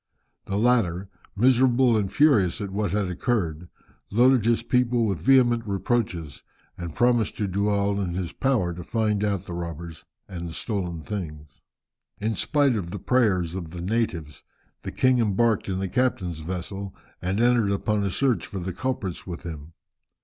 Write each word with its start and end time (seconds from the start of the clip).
The 0.45 0.57
latter, 0.57 1.09
miserable 1.35 1.95
and 1.95 2.11
furious 2.11 2.59
at 2.59 2.71
what 2.71 2.89
had 2.89 3.07
occurred, 3.07 3.69
loaded 4.09 4.45
his 4.45 4.63
people 4.63 5.05
with 5.05 5.21
vehement 5.21 5.63
reproaches, 5.67 6.41
and 6.75 6.95
promised 6.95 7.37
to 7.37 7.45
do 7.47 7.69
all 7.69 8.01
in 8.01 8.15
his 8.15 8.31
power 8.33 8.73
to 8.73 8.81
find 8.81 9.23
out 9.23 9.45
the 9.45 9.53
robbers 9.53 10.03
and 10.27 10.49
the 10.49 10.53
stolen 10.53 11.03
things. 11.03 11.61
In 12.19 12.33
spite 12.33 12.75
of 12.75 12.89
the 12.89 12.97
prayers 12.97 13.53
of 13.53 13.69
the 13.69 13.81
natives, 13.83 14.41
the 14.81 14.91
king 14.91 15.19
embarked 15.19 15.69
in 15.69 15.77
the 15.77 15.87
captain's 15.87 16.39
vessel, 16.39 16.95
and 17.21 17.39
entered 17.39 17.71
upon 17.71 18.03
a 18.03 18.09
search 18.09 18.47
for 18.47 18.57
the 18.57 18.73
culprits 18.73 19.27
with 19.27 19.43
him. 19.43 19.73